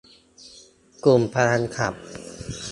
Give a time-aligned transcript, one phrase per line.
[1.05, 1.93] กลุ่มพลังคลับ